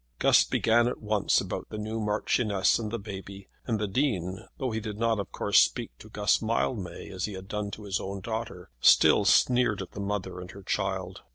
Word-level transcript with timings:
Guss 0.17 0.43
began 0.43 0.87
at 0.87 0.99
once 0.99 1.39
about 1.41 1.67
the 1.69 1.77
new 1.77 1.99
Marchioness 1.99 2.79
and 2.79 2.89
the 2.89 2.97
baby; 2.97 3.49
and 3.67 3.77
the 3.77 3.87
Dean, 3.87 4.47
though 4.57 4.71
he 4.71 4.79
did 4.79 4.97
not 4.97 5.19
of 5.19 5.31
course 5.31 5.59
speak 5.59 5.95
to 5.99 6.09
Guss 6.09 6.41
Mildmay 6.41 7.11
as 7.11 7.25
he 7.25 7.33
had 7.33 7.47
done 7.47 7.69
to 7.69 7.83
his 7.83 7.99
own 7.99 8.19
daughter, 8.21 8.71
still 8.79 9.25
sneered 9.25 9.79
at 9.79 9.91
the 9.91 9.99
mother 9.99 10.39
and 10.41 10.49
her 10.49 10.63
child. 10.63 11.21